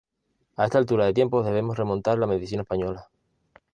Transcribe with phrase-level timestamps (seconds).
[0.55, 3.07] A esta altura de tiempos debemos remontar la medicina española.